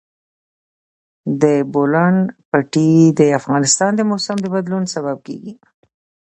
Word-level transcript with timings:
د 1.41 1.43
بولان 1.73 2.15
پټي 2.49 2.89
د 3.19 3.21
افغانستان 3.39 3.91
د 3.95 4.01
موسم 4.11 4.35
د 4.41 4.45
بدلون 4.55 4.83
سبب 4.93 5.17
کېږي. 5.27 5.53